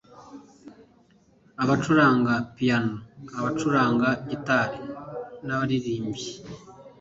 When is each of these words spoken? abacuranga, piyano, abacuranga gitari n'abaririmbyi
abacuranga, 1.63 2.33
piyano, 2.55 2.95
abacuranga 3.37 4.07
gitari 4.29 4.79
n'abaririmbyi 5.45 6.31